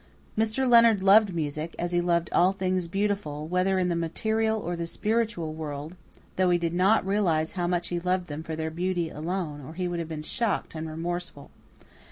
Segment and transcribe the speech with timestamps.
[0.35, 0.67] Mr.
[0.67, 4.87] Leonard loved music, as he loved all things beautiful, whether in the material or the
[4.87, 5.95] spiritual world,
[6.37, 9.75] though he did not realize how much he loved them for their beauty alone, or
[9.75, 11.51] he would have been shocked and remorseful.